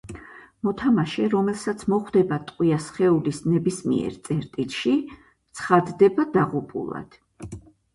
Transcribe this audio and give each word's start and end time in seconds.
მოთამაშე, 0.67 1.25
რომელსაც 1.33 1.83
მოხვდება 1.95 2.41
ტყვია 2.49 2.81
სხეულის 2.87 3.45
ნებისმიერ 3.53 4.19
წერტილში, 4.33 4.99
ცხადდება 5.39 6.31
დაღუპულად. 6.39 7.25